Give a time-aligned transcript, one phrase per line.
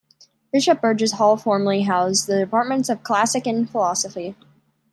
[0.51, 4.35] Bishop Burgess Hall formerly housed the departments of Classics and Philosophy.